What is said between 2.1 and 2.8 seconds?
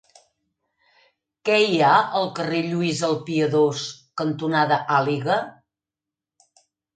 al carrer